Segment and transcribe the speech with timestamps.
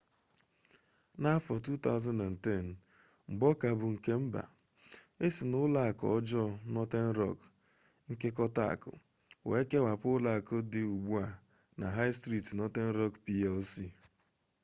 [1.21, 2.67] n’afọ 2010
[3.29, 4.43] mgbe ọ ka bụ nke mba
[5.23, 7.39] e si na ụlọ akụ ọjọọ northern rock
[8.11, 8.91] nkekọta akụ
[9.47, 11.27] wee kewapụ ụlọ akụ dị ugbu a
[11.79, 13.69] na high street northern rock plc